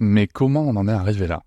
[0.00, 1.42] Mais comment on en est arrivé là?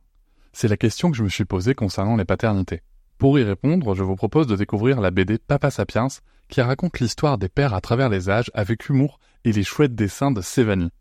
[0.51, 2.81] C'est la question que je me suis posée concernant les paternités.
[3.17, 6.09] Pour y répondre, je vous propose de découvrir la BD Papa Sapiens,
[6.49, 10.31] qui raconte l'histoire des pères à travers les âges avec humour et les chouettes dessins
[10.31, 10.91] de Sévanie.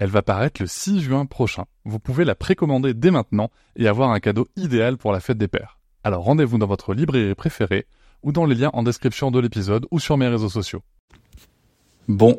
[0.00, 1.66] Elle va paraître le 6 juin prochain.
[1.84, 5.48] Vous pouvez la précommander dès maintenant et avoir un cadeau idéal pour la fête des
[5.48, 5.78] pères.
[6.02, 7.86] Alors rendez-vous dans votre librairie préférée
[8.24, 10.82] ou dans les liens en description de l'épisode ou sur mes réseaux sociaux.
[12.08, 12.38] Bon,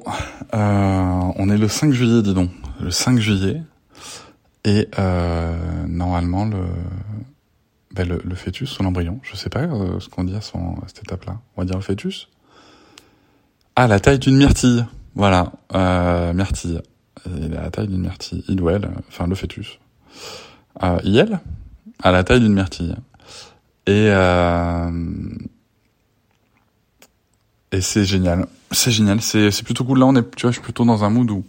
[0.53, 2.51] euh, on est le 5 juillet, dis donc.
[2.81, 3.61] Le 5 juillet.
[4.63, 6.65] Et euh, normalement, le,
[7.93, 10.75] ben le, le, fœtus ou l'embryon, je sais pas euh, ce qu'on dit à, son,
[10.87, 11.39] cette étape-là.
[11.55, 12.29] On va dire le fœtus.
[13.75, 14.85] Ah, la taille d'une myrtille.
[15.15, 16.81] Voilà, euh, myrtille.
[17.25, 18.43] Il est à la taille d'une myrtille.
[18.47, 19.79] Il ou elle, enfin le fœtus.
[20.83, 21.39] Euh, il,
[22.03, 22.95] à la taille d'une myrtille.
[23.85, 24.91] Et euh,
[27.71, 28.47] et c'est génial.
[28.71, 29.21] C'est génial.
[29.21, 29.99] C'est c'est plutôt cool.
[29.99, 31.45] Là, on est, tu vois, je suis plutôt dans un mood où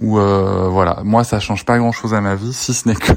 [0.00, 2.94] où euh, voilà, moi ça change pas grand chose à ma vie, si ce n'est
[2.94, 3.12] que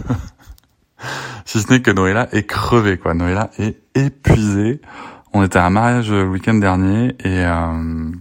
[1.46, 3.14] si ce n'est que Noëlla est crevée quoi.
[3.14, 4.82] Noëlla est épuisée.
[5.34, 8.12] On était à un mariage le week-end dernier et euh,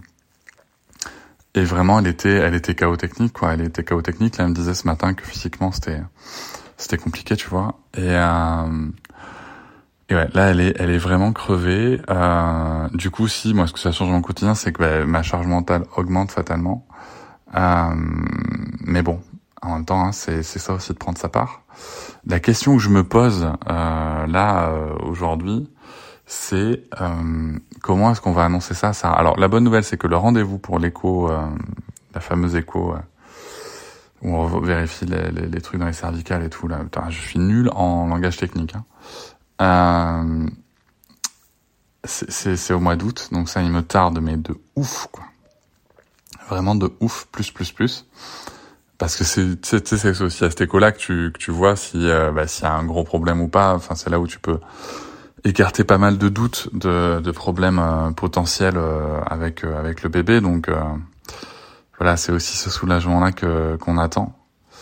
[1.55, 3.53] et vraiment elle était elle était chaos technique quoi.
[3.53, 4.37] Elle était chaos technique.
[4.37, 6.01] Là, elle me disait ce matin que physiquement c'était
[6.77, 7.79] c'était compliqué, tu vois.
[7.95, 8.89] Et euh,
[10.09, 12.01] et ouais, là, elle est, elle est vraiment crevée.
[12.09, 15.21] Euh, du coup, si moi, ce que ça change mon quotidien, c'est que bah, ma
[15.21, 16.87] charge mentale augmente fatalement.
[17.55, 17.95] Euh,
[18.81, 19.19] mais bon,
[19.61, 21.63] en même temps, hein, c'est, ça aussi de prendre sa part.
[22.25, 25.69] La question que je me pose euh, là euh, aujourd'hui,
[26.25, 30.07] c'est euh, comment est-ce qu'on va annoncer ça, ça Alors, la bonne nouvelle, c'est que
[30.07, 31.45] le rendez-vous pour l'écho, euh,
[32.13, 32.95] la fameuse écho,
[34.21, 37.19] où on vérifie les, les, les, trucs dans les cervicales et tout là, putain, je
[37.19, 38.75] suis nul en langage technique.
[38.75, 38.85] Hein.
[39.61, 40.47] Euh,
[42.05, 45.25] c'est au mois d'août, donc ça il me tarde, mais de ouf quoi.
[46.49, 48.05] Vraiment de ouf, plus plus plus.
[48.97, 52.31] Parce que c'est c'est aussi à cette écho-là que tu, que tu vois si euh,
[52.31, 53.73] bah, s'il y a un gros problème ou pas.
[53.75, 54.59] Enfin c'est là où tu peux
[55.45, 60.41] écarter pas mal de doutes, de, de problèmes euh, potentiels euh, avec avec le bébé.
[60.41, 60.69] Donc
[61.97, 64.35] voilà, c'est aussi ce soulagement-là que qu'on attend.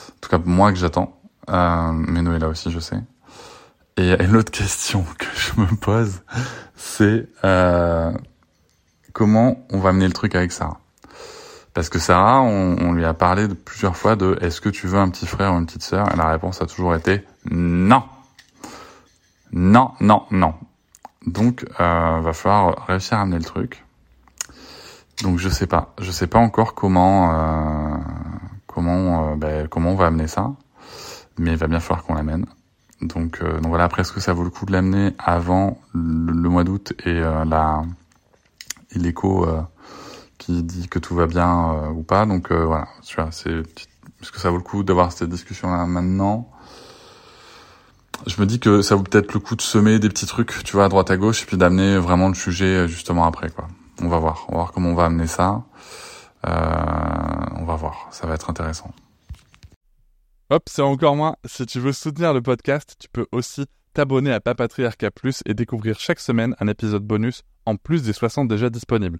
[0.09, 1.19] En tout cas moi que j'attends.
[1.47, 2.97] mais Noé là aussi je sais.
[3.97, 6.21] Et, et l'autre question que je me pose,
[6.75, 7.27] c'est
[9.13, 10.79] comment on va mener le truc avec Sarah?
[11.77, 15.09] Parce que Sarah, on, lui a parlé plusieurs fois de est-ce que tu veux un
[15.09, 16.11] petit frère ou une petite sœur?
[16.11, 18.01] Et la réponse a toujours été non.
[19.51, 20.55] Non, non, non.
[21.27, 23.85] Donc, euh, va falloir réussir à amener le truc.
[25.21, 25.93] Donc, je sais pas.
[26.01, 27.97] Je sais pas encore comment euh,
[28.65, 30.53] comment euh, ben, comment on va amener ça,
[31.37, 32.47] mais il va bien falloir qu'on l'amène.
[33.03, 36.49] Donc, euh, donc voilà, après, est-ce que ça vaut le coup de l'amener avant le,
[36.49, 37.83] mois d'août et la
[38.95, 39.45] et l'écho
[40.37, 42.25] qui dit que tout va bien euh, ou pas.
[42.25, 43.51] Donc euh, voilà, tu vois, c'est
[44.21, 46.51] est-ce que ça vaut le coup d'avoir cette discussion là maintenant?
[48.25, 50.73] Je me dis que ça vaut peut-être le coup de semer des petits trucs, tu
[50.73, 53.67] vois, à droite à gauche, et puis d'amener vraiment le sujet justement après, quoi.
[54.01, 55.63] On va voir, on va voir comment on va amener ça.
[56.43, 58.91] on va voir, ça va être intéressant.
[60.49, 61.35] Hop, c'est encore moins.
[61.45, 65.99] Si tu veux soutenir le podcast, tu peux aussi t'abonner à Papatriarca Plus et découvrir
[65.99, 69.19] chaque semaine un épisode bonus en plus des 60 déjà disponibles.